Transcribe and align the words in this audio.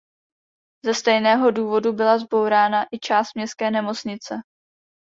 Ze 0.85 0.93
stejného 0.93 1.51
důvodu 1.51 1.93
byla 1.93 2.17
zbourána 2.19 2.85
i 2.91 2.99
část 2.99 3.31
dětské 3.35 3.71
nemocnice. 3.71 4.35